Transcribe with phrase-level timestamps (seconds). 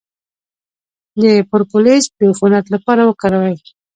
[1.21, 3.55] د پروپولیس د عفونت لپاره وکاروئ